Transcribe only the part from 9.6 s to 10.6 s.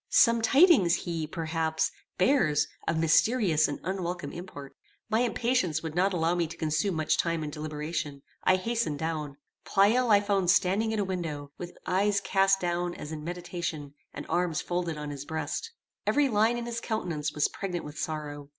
Pleyel I found